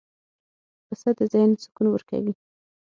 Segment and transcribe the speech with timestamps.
[0.87, 2.33] پسه د ذهن سکون ورکوي.